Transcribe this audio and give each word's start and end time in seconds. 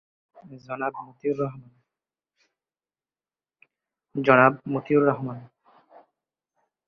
জনাব, 4.15 4.53
মতিউর 4.67 5.03
রহমান। 5.07 5.39